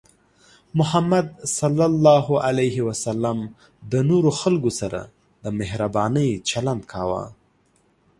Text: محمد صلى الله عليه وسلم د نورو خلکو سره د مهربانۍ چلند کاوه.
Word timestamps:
محمد 0.79 1.27
صلى 1.59 1.85
الله 1.91 2.25
عليه 2.47 2.77
وسلم 2.87 3.37
د 3.91 3.93
نورو 4.09 4.31
خلکو 4.41 4.69
سره 4.79 5.01
د 5.43 5.45
مهربانۍ 5.59 6.29
چلند 6.49 6.81
کاوه. 6.91 7.23